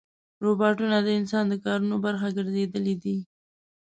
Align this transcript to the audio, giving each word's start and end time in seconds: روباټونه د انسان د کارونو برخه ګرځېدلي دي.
روباټونه 0.43 0.97
د 1.03 1.07
انسان 1.19 1.45
د 1.49 1.53
کارونو 1.65 1.95
برخه 2.05 2.27
ګرځېدلي 2.37 2.95
دي. 3.03 3.17